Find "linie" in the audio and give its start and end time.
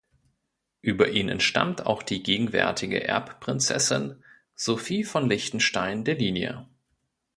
6.15-6.67